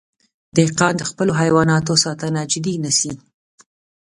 [0.55, 3.11] دهقان د خپلو حیواناتو ساتنه جدي نیسي.